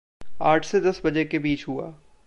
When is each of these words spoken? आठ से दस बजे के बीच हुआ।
आठ 0.41 0.65
से 0.65 0.79
दस 0.81 1.01
बजे 1.05 1.25
के 1.25 1.39
बीच 1.39 1.67
हुआ। 1.67 1.93